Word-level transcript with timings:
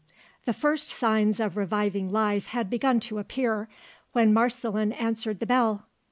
THE 0.45 0.53
first 0.53 0.87
signs 0.87 1.39
of 1.39 1.55
reviving 1.55 2.11
life 2.11 2.47
had 2.47 2.71
begun 2.71 2.99
to 3.01 3.19
appear, 3.19 3.69
when 4.13 4.33
Marceline 4.33 4.93
answered 4.93 5.39
the 5.39 5.45
bell. 5.45 5.85